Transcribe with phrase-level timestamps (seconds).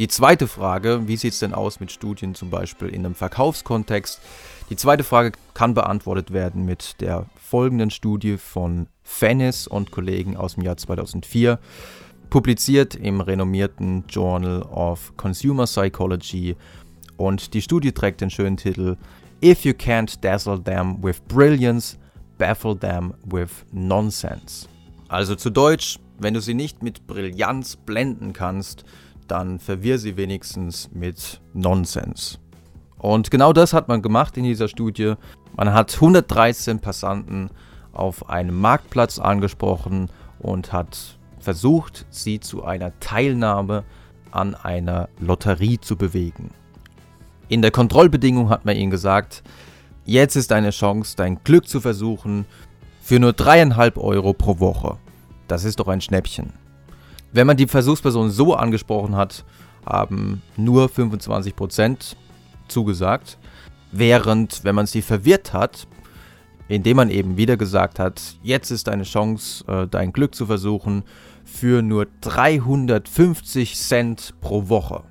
[0.00, 4.18] Die zweite Frage, wie sieht es denn aus mit Studien zum Beispiel in einem Verkaufskontext?
[4.70, 10.54] Die zweite Frage kann beantwortet werden mit der folgenden Studie von Fennis und Kollegen aus
[10.54, 11.58] dem Jahr 2004,
[12.30, 16.56] publiziert im renommierten Journal of Consumer Psychology.
[17.18, 18.96] Und die Studie trägt den schönen Titel
[19.44, 21.98] If you can't dazzle them with brilliance,
[22.38, 24.66] baffle them with nonsense.
[25.08, 28.86] Also zu Deutsch, wenn du sie nicht mit Brillanz blenden kannst,
[29.30, 32.38] dann verwirr sie wenigstens mit Nonsens.
[32.98, 35.14] Und genau das hat man gemacht in dieser Studie.
[35.56, 37.50] Man hat 113 Passanten
[37.92, 43.84] auf einem Marktplatz angesprochen und hat versucht, sie zu einer Teilnahme
[44.30, 46.50] an einer Lotterie zu bewegen.
[47.48, 49.42] In der Kontrollbedingung hat man ihnen gesagt,
[50.04, 52.46] jetzt ist deine Chance, dein Glück zu versuchen
[53.00, 54.98] für nur dreieinhalb Euro pro Woche.
[55.48, 56.59] Das ist doch ein Schnäppchen.
[57.32, 59.44] Wenn man die Versuchsperson so angesprochen hat,
[59.86, 62.16] haben nur 25%
[62.68, 63.38] zugesagt.
[63.92, 65.86] Während, wenn man sie verwirrt hat,
[66.68, 71.02] indem man eben wieder gesagt hat, jetzt ist deine Chance, äh, dein Glück zu versuchen,
[71.44, 75.02] für nur 350 Cent pro Woche.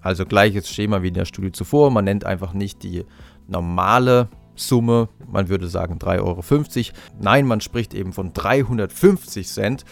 [0.00, 1.90] Also gleiches Schema wie in der Studie zuvor.
[1.90, 3.04] Man nennt einfach nicht die
[3.46, 6.98] normale Summe, man würde sagen 3,50 Euro.
[7.20, 9.84] Nein, man spricht eben von 350 Cent.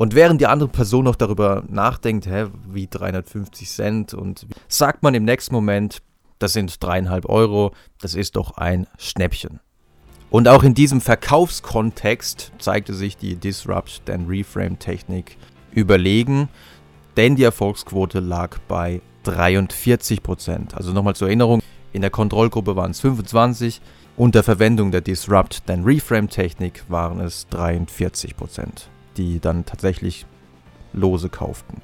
[0.00, 5.12] Und während die andere Person noch darüber nachdenkt, hä, wie 350 Cent, und sagt man
[5.12, 5.98] im nächsten Moment,
[6.38, 9.60] das sind dreieinhalb Euro, das ist doch ein Schnäppchen.
[10.30, 15.36] Und auch in diesem Verkaufskontext zeigte sich die Disrupt then Reframe Technik
[15.72, 16.48] überlegen,
[17.18, 20.72] denn die Erfolgsquote lag bei 43%.
[20.72, 21.60] Also nochmal zur Erinnerung,
[21.92, 23.82] in der Kontrollgruppe waren es 25,
[24.16, 30.26] unter Verwendung der Disrupt then Reframe Technik waren es 43%, die dann tatsächlich
[30.92, 31.82] Lose kauften.